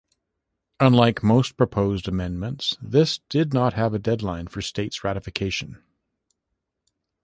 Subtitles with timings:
[0.79, 5.83] Unlike most proposed amendments, this did not have a deadline for state's ratification.